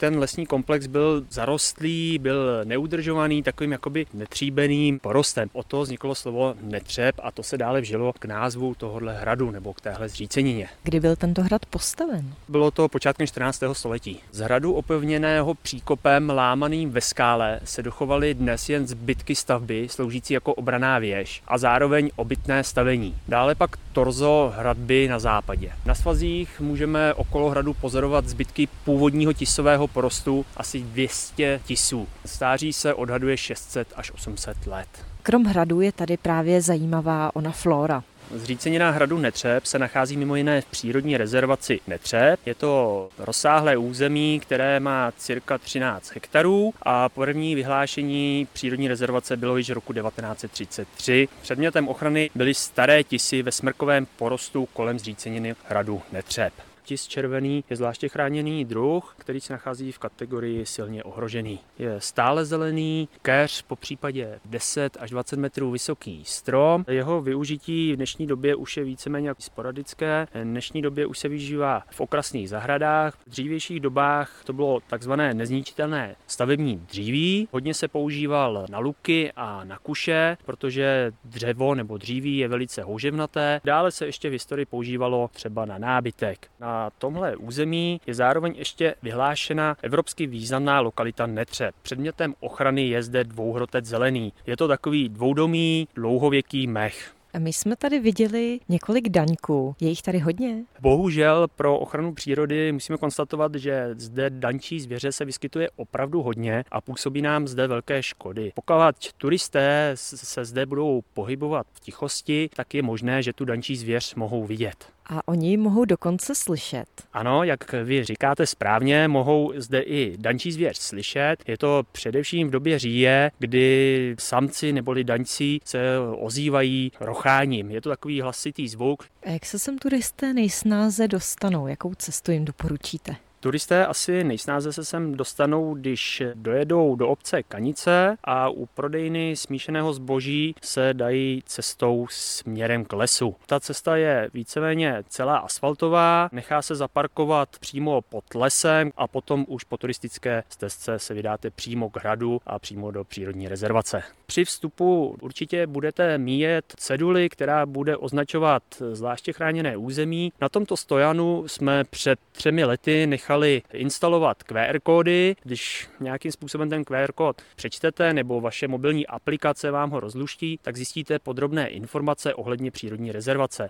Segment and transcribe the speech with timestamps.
[0.00, 5.48] Ten lesní komplex byl zarostlý, byl neudržovaný, takovým jakoby netříbeným porostem.
[5.52, 9.74] O to vzniklo slovo netřeb a to se dále vžilo k názvu tohohle hradu nebo
[9.74, 10.68] k téhle zřícenině.
[10.82, 12.34] Kdy byl tento hrad postaven?
[12.48, 13.62] Bylo to počátkem 14.
[13.72, 14.20] století.
[14.32, 20.54] Z hradu opevněného příkopem lámaným ve skále se dochovaly dnes jen zbytky stavby sloužící jako
[20.54, 23.14] obraná věž a zároveň obytné stavení.
[23.28, 25.72] Dále pak torzo hradby na západě.
[25.86, 32.08] Na svazích můžeme okolo hradu pozorovat zbytky původního tisového porostu asi 200 tisů.
[32.26, 34.88] Stáří se odhaduje 600 až 800 let.
[35.22, 38.04] Krom hradu je tady právě zajímavá ona flora.
[38.34, 42.40] Zřícenina hradu Netřeb se nachází mimo jiné v přírodní rezervaci Netřeb.
[42.46, 49.56] Je to rozsáhlé území, které má cirka 13 hektarů a první vyhlášení přírodní rezervace bylo
[49.56, 51.28] již roku 1933.
[51.42, 56.52] Předmětem ochrany byly staré tisy ve smrkovém porostu kolem zříceniny hradu Netřeb.
[56.88, 61.58] Tis červený je zvláště chráněný druh, který se nachází v kategorii silně ohrožený.
[61.78, 66.84] Je stále zelený, keř, po případě 10 až 20 metrů vysoký strom.
[66.88, 70.26] Jeho využití v dnešní době už je víceméně sporadické.
[70.34, 73.14] V dnešní době už se využívá v okrasných zahradách.
[73.26, 77.48] V dřívějších dobách to bylo takzvané nezničitelné stavební dříví.
[77.52, 83.60] Hodně se používal na luky a na kuše, protože dřevo nebo dříví je velice houževnaté.
[83.64, 86.50] Dále se ještě v historii používalo třeba na nábytek.
[86.78, 91.72] Na tomhle území je zároveň ještě vyhlášena evropsky významná lokalita Netře.
[91.82, 94.32] Předmětem ochrany je zde dvouhrotec zelený.
[94.46, 97.14] Je to takový dvoudomý, dlouhověký mech.
[97.38, 99.76] My jsme tady viděli několik daňků.
[99.80, 100.64] Je jich tady hodně?
[100.80, 106.80] Bohužel pro ochranu přírody musíme konstatovat, že zde dančí zvěře se vyskytuje opravdu hodně a
[106.80, 108.52] působí nám zde velké škody.
[108.54, 114.14] Pokud turisté se zde budou pohybovat v tichosti, tak je možné, že tu dančí zvěř
[114.14, 114.86] mohou vidět.
[115.08, 116.86] A oni mohou dokonce slyšet.
[117.12, 121.36] Ano, jak vy říkáte správně, mohou zde i dančí zvěř slyšet.
[121.46, 125.80] Je to především v době říje, kdy samci neboli daňci se
[126.18, 127.70] ozývají rocháním.
[127.70, 129.04] Je to takový hlasitý zvuk.
[129.22, 131.66] A jak se sem turisté nejsnáze dostanou?
[131.66, 133.16] Jakou cestu jim doporučíte?
[133.40, 139.92] Turisté asi nejsnáze se sem dostanou, když dojedou do obce Kanice a u prodejny smíšeného
[139.92, 143.36] zboží se dají cestou směrem k lesu.
[143.46, 149.64] Ta cesta je víceméně celá asfaltová, nechá se zaparkovat přímo pod lesem a potom už
[149.64, 154.02] po turistické stezce se vydáte přímo k hradu a přímo do přírodní rezervace.
[154.26, 158.62] Při vstupu určitě budete míjet ceduly, která bude označovat
[158.92, 160.32] zvláště chráněné území.
[160.40, 165.36] Na tomto stojanu jsme před třemi lety nechali nechali instalovat QR kódy.
[165.42, 170.76] Když nějakým způsobem ten QR kód přečtete nebo vaše mobilní aplikace vám ho rozluští, tak
[170.76, 173.66] zjistíte podrobné informace ohledně přírodní rezervace.